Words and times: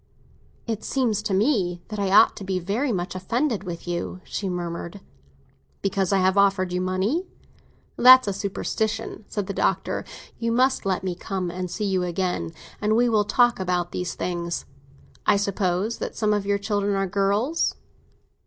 "It 0.65 0.83
seems 0.83 1.21
to 1.21 1.31
me 1.31 1.83
that 1.89 1.99
I 1.99 2.09
ought 2.09 2.35
to 2.37 2.43
be 2.43 2.57
very 2.57 2.91
much 2.91 3.13
offended 3.13 3.63
with 3.63 3.87
you," 3.87 4.19
she 4.23 4.49
murmured. 4.49 4.99
"Because 5.83 6.11
I 6.11 6.17
have 6.17 6.39
offered 6.39 6.73
you 6.73 6.81
money? 6.81 7.27
That's 7.97 8.27
a 8.27 8.33
superstition," 8.33 9.25
said 9.27 9.45
the 9.45 9.53
Doctor. 9.53 10.03
"You 10.39 10.53
must 10.53 10.87
let 10.87 11.03
me 11.03 11.13
come 11.13 11.51
and 11.51 11.69
see 11.69 11.85
you 11.85 12.01
again, 12.01 12.51
and 12.81 12.95
we 12.95 13.09
will 13.09 13.25
talk 13.25 13.59
about 13.59 13.91
these 13.91 14.15
things. 14.15 14.65
I 15.27 15.37
suppose 15.37 15.99
that 15.99 16.15
some 16.15 16.33
of 16.33 16.47
your 16.47 16.57
children 16.57 16.95
are 16.95 17.05
girls." 17.05 17.75